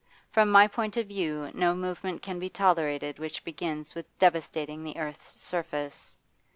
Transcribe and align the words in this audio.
From 0.31 0.49
my 0.51 0.67
point 0.67 0.97
of 0.97 1.05
view 1.09 1.51
no 1.53 1.75
movement 1.75 2.23
can 2.23 2.39
be 2.39 2.49
tolerated 2.49 3.19
which 3.19 3.43
begins 3.43 3.93
with 3.93 4.07
devastating 4.17 4.83
the 4.83 4.97
earth's 4.97 5.39
surface. 5.39 6.17